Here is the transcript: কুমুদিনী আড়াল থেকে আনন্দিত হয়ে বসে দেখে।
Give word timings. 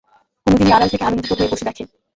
কুমুদিনী 0.47 0.71
আড়াল 0.71 0.89
থেকে 0.91 1.03
আনন্দিত 1.05 1.31
হয়ে 1.31 1.51
বসে 1.51 1.65
দেখে। 1.67 1.83